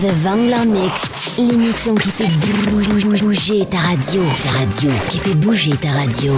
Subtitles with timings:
[0.00, 2.28] The Vangler Mix, l'émission qui fait
[3.20, 4.22] bouger ta radio.
[4.42, 6.34] Ta radio, qui fait bouger ta radio.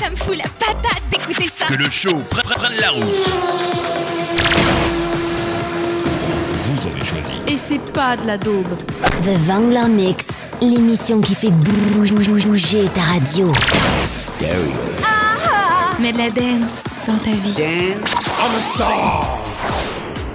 [0.00, 1.66] Ça me fout la patate d'écouter ça.
[1.66, 3.04] Que le show pre- pre- prenne la route.
[6.62, 7.32] Vous avez choisi.
[7.48, 8.66] Et c'est pas de la daube.
[9.24, 13.50] The Vangler Mix, l'émission qui fait bouger ta radio.
[15.98, 17.54] Mets de la dance dans ta vie.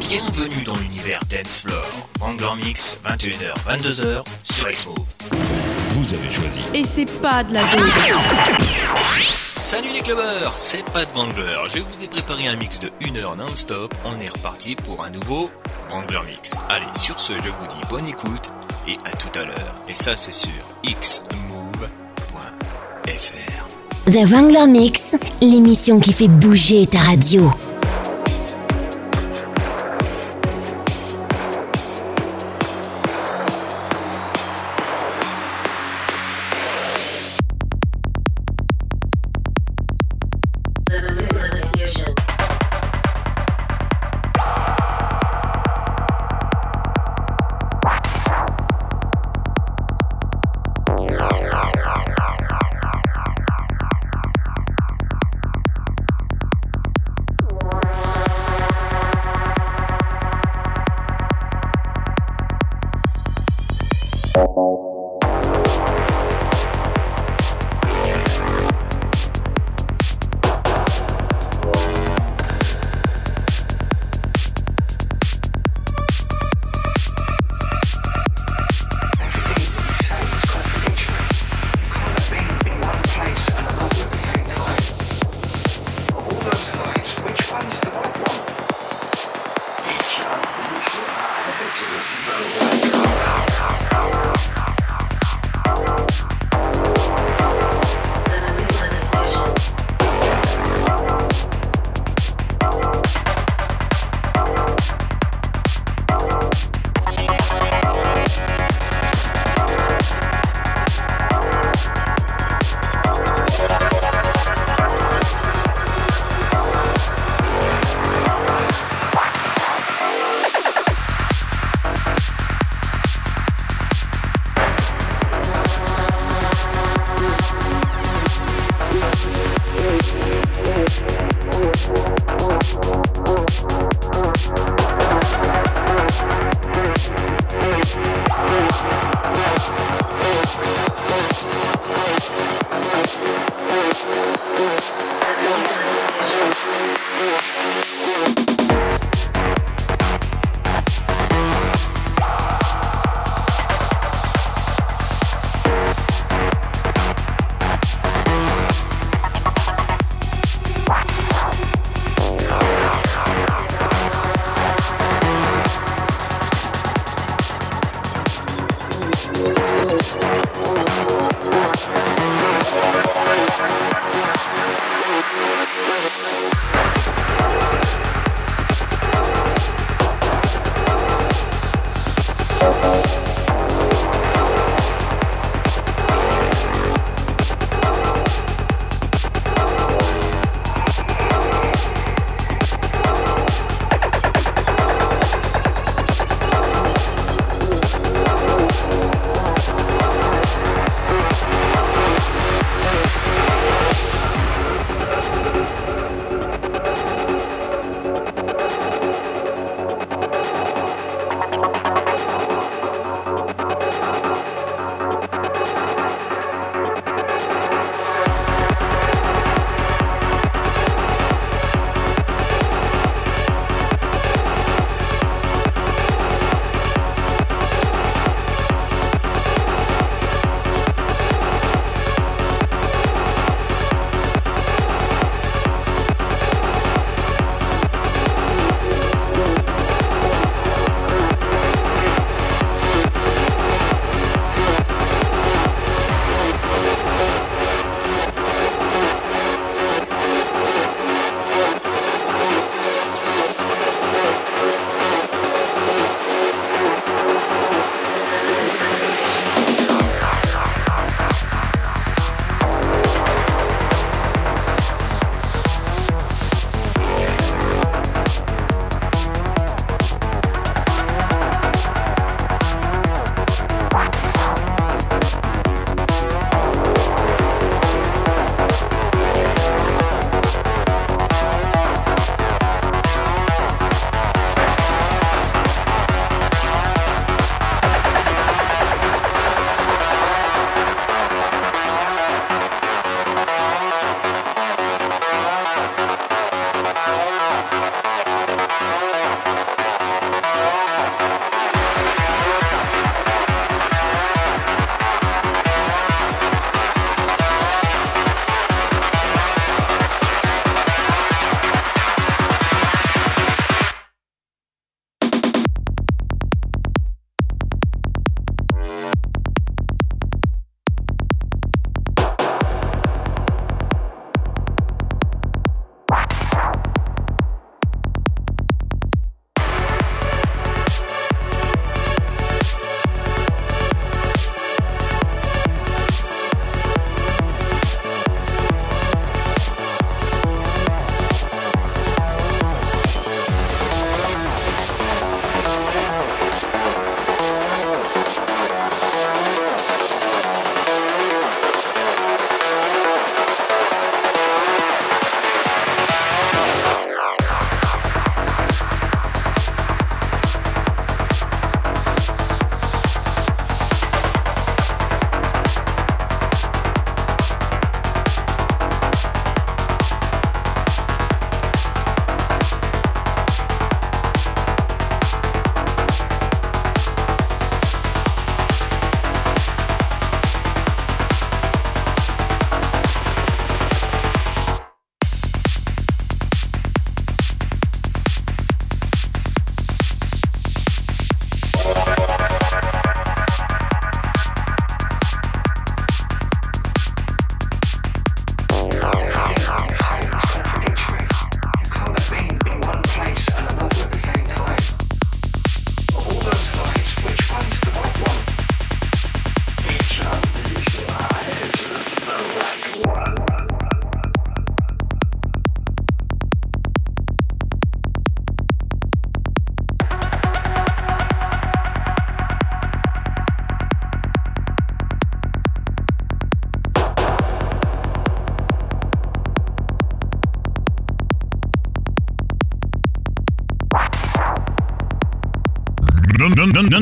[0.09, 0.73] Bienvenue dans
[1.03, 1.85] l'univers Dance Floor.
[2.19, 4.95] Wrangler Mix, 21h, 22h, sur Exmo.
[5.89, 6.61] Vous avez choisi.
[6.73, 7.83] Et c'est pas de la daube.
[9.25, 11.57] Salut les clubbers, c'est Pat Wrangler.
[11.73, 13.93] Je vous ai préparé un mix de 1 heure non-stop.
[14.05, 15.49] On est reparti pour un nouveau
[15.89, 16.53] Wrangler Mix.
[16.69, 18.51] Allez, sur ce, je vous dis bonne écoute
[18.87, 19.75] et à tout à l'heure.
[19.87, 20.51] Et ça, c'est sur
[20.83, 21.89] xmove.fr.
[24.05, 27.51] The Wrangler Mix, l'émission qui fait bouger ta radio.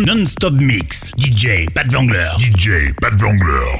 [0.05, 1.11] Non-stop mix.
[1.17, 2.35] DJ Pat Vangler.
[2.39, 3.77] DJ Pat Vangler.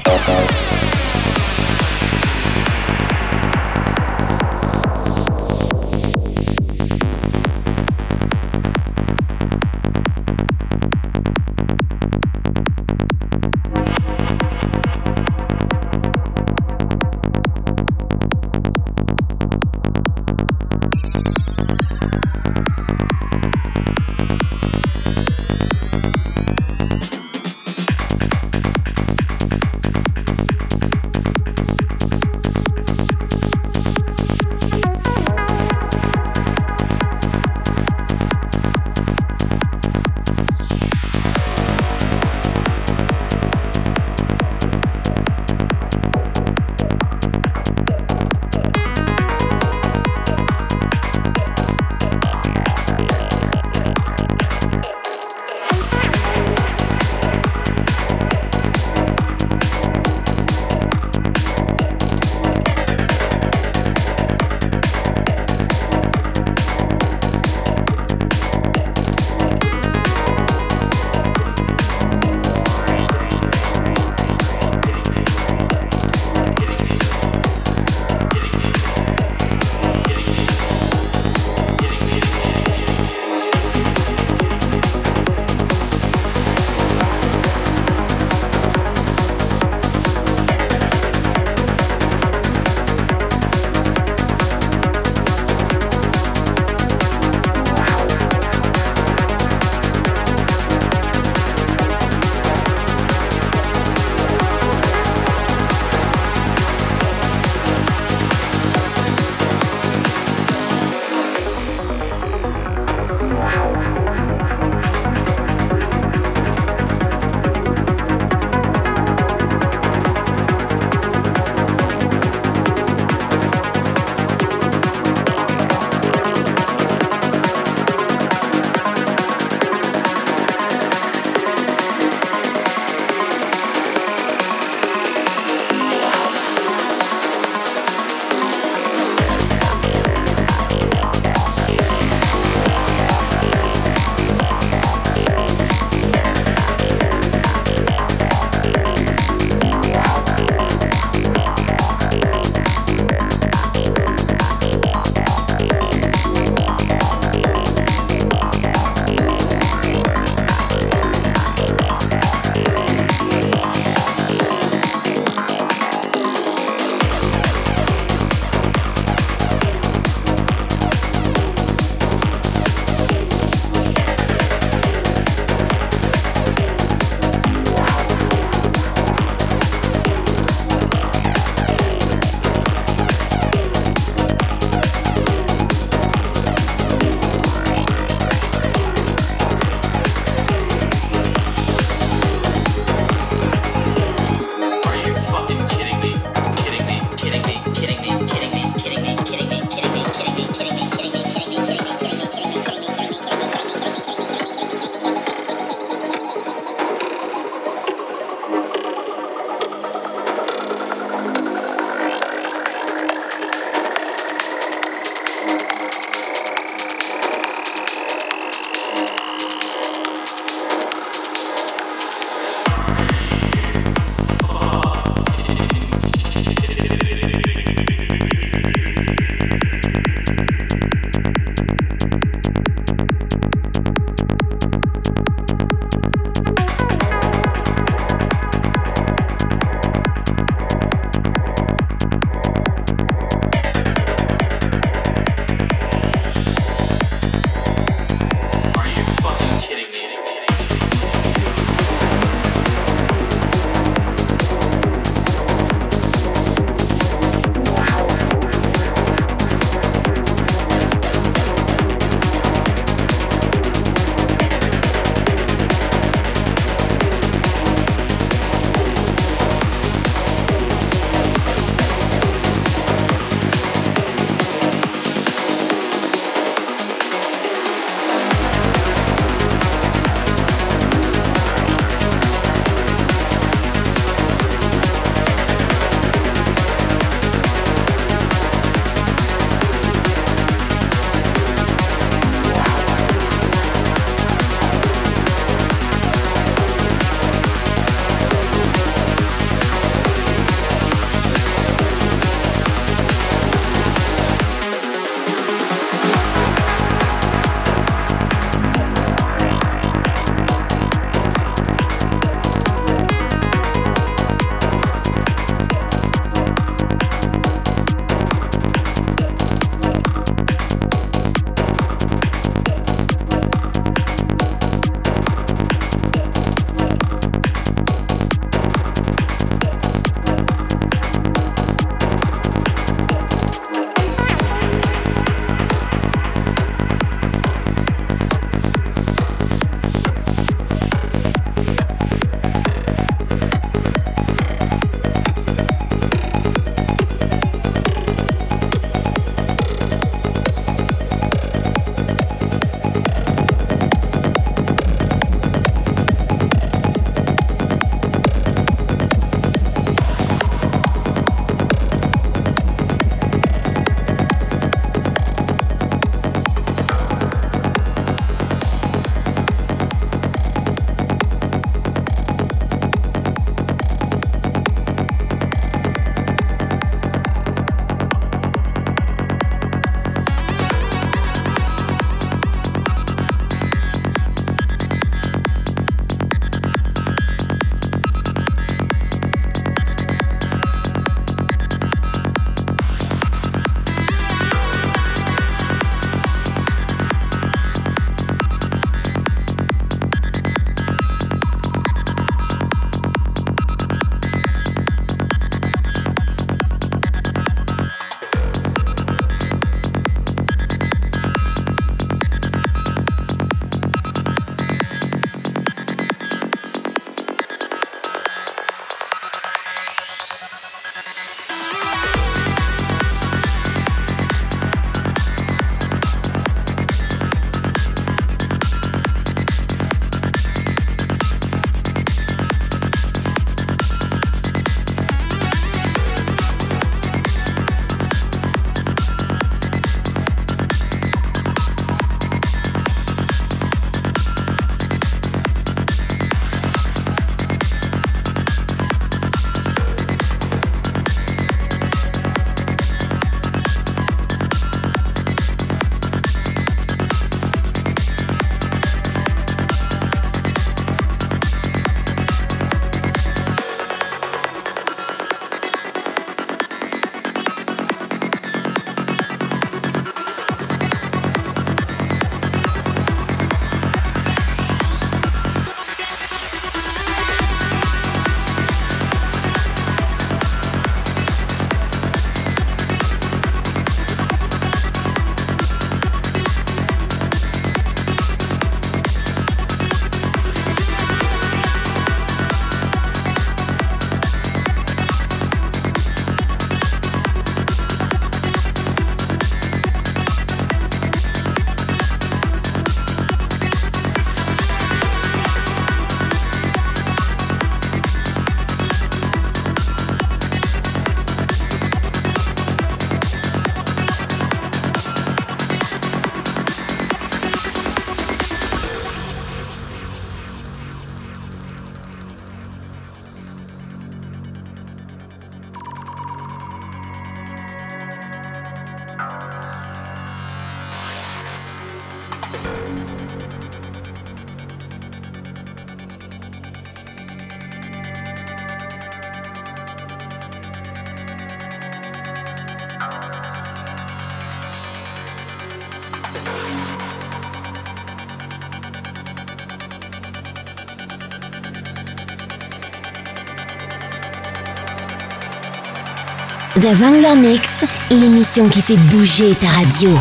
[556.74, 560.18] The Wrangler Mix, l'émission qui fait bouger ta radio.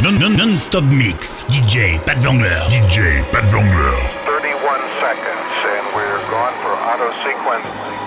[0.00, 1.44] Non-stop mix.
[1.48, 2.64] DJ Pat Vangler.
[2.70, 3.92] DJ Pat Vangler.
[4.24, 8.01] 31 seconds and we're gone for auto sequence.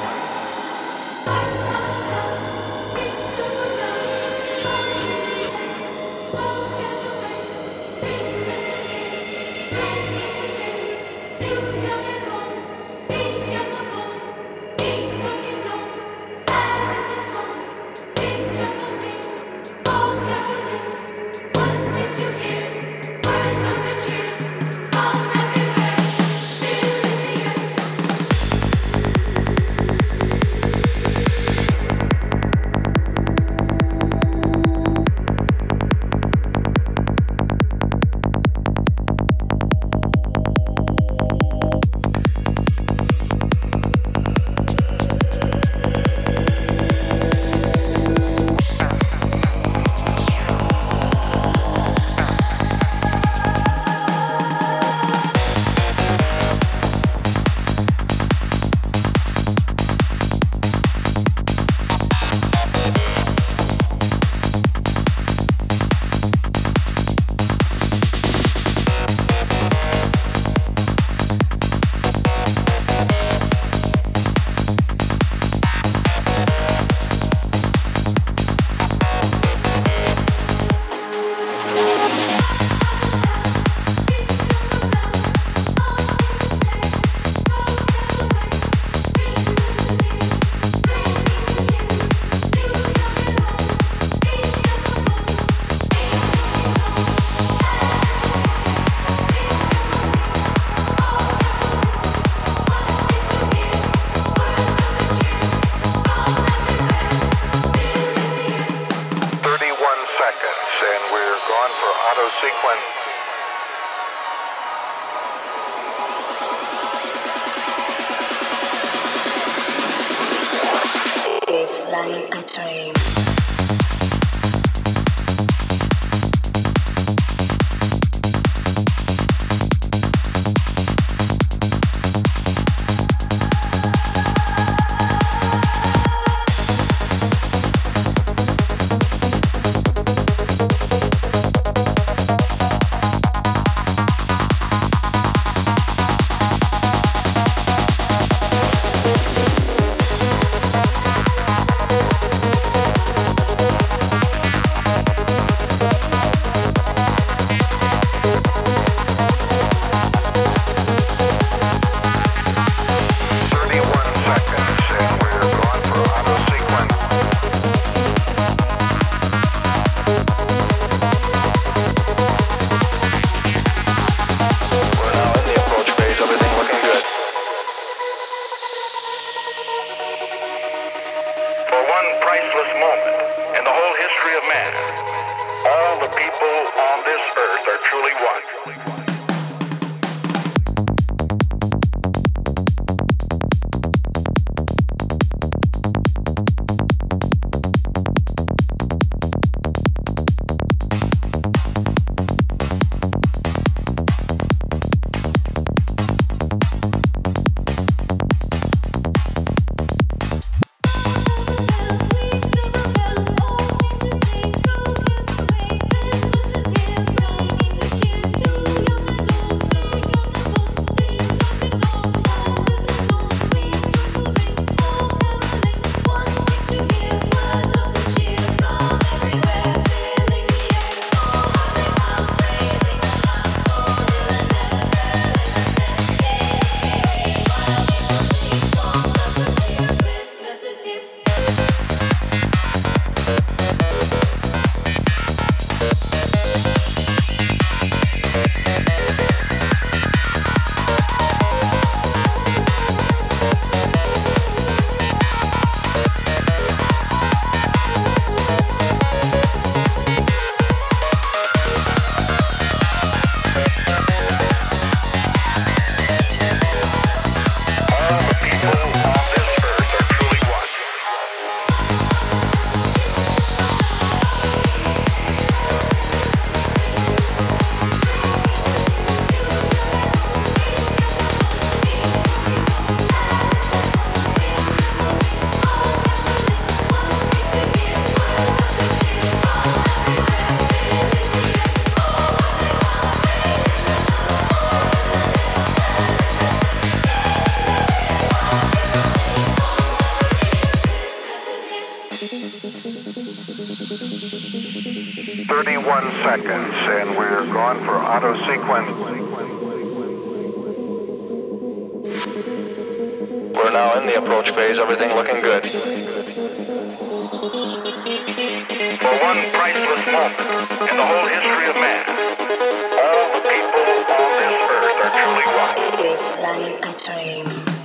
[327.16, 327.85] time.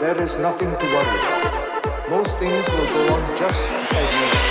[0.00, 2.08] There is nothing to worry about.
[2.08, 3.58] Most things will go on just
[3.92, 4.47] as usual.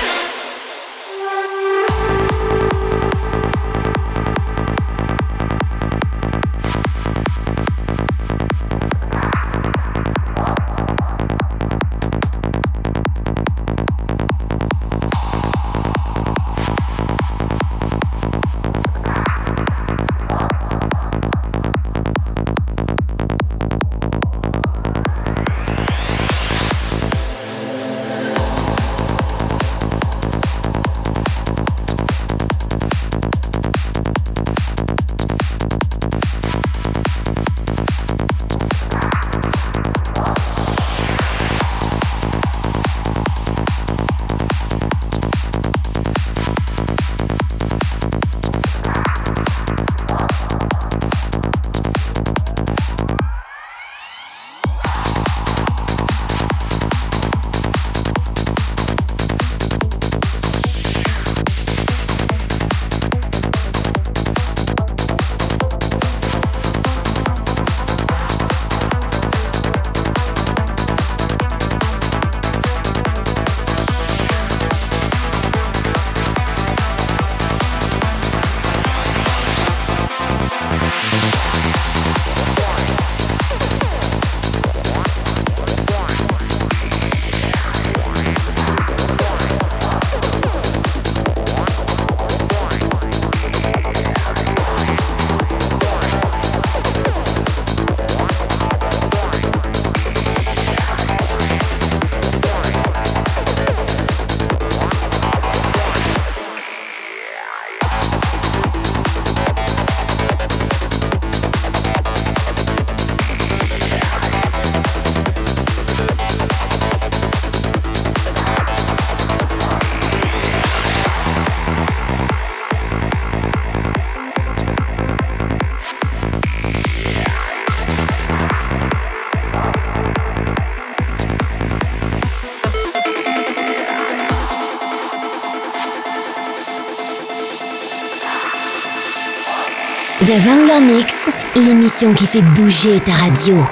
[140.28, 143.64] The Vangler Mix, l'émission qui fait bouger ta radio.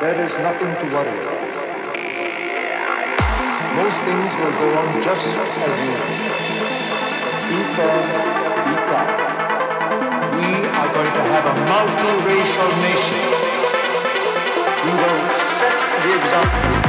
[0.00, 1.42] There is nothing to worry about.
[3.76, 6.00] Most things will go on just as usual.
[7.46, 8.08] Be firm,
[8.64, 9.08] be calm.
[10.38, 13.22] We are going to have a multiracial nation.
[14.86, 16.81] We will set the example.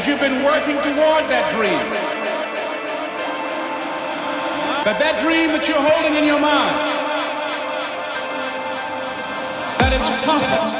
[0.00, 1.76] As you've been working toward that dream.
[4.82, 6.74] But that dream that you're holding in your mind,
[9.78, 10.79] that it's possible.